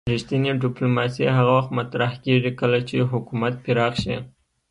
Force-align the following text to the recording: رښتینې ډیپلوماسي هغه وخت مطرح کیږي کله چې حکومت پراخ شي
رښتینې 0.13 0.51
ډیپلوماسي 0.63 1.23
هغه 1.37 1.51
وخت 1.57 1.71
مطرح 1.79 2.11
کیږي 2.25 2.51
کله 2.59 2.79
چې 2.87 3.07
حکومت 3.11 3.53
پراخ 3.63 3.93
شي 4.03 4.15